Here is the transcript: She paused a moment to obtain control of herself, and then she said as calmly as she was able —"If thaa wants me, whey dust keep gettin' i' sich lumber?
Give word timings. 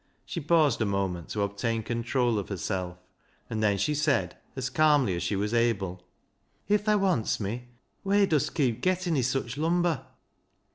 She 0.25 0.39
paused 0.41 0.81
a 0.81 0.85
moment 0.87 1.29
to 1.29 1.43
obtain 1.43 1.83
control 1.83 2.39
of 2.39 2.49
herself, 2.49 2.97
and 3.51 3.61
then 3.61 3.77
she 3.77 3.93
said 3.93 4.35
as 4.55 4.67
calmly 4.67 5.13
as 5.15 5.21
she 5.21 5.35
was 5.35 5.53
able 5.53 6.03
—"If 6.67 6.85
thaa 6.85 6.97
wants 6.99 7.39
me, 7.39 7.67
whey 8.03 8.25
dust 8.25 8.55
keep 8.55 8.81
gettin' 8.81 9.15
i' 9.15 9.21
sich 9.21 9.57
lumber? 9.59 10.03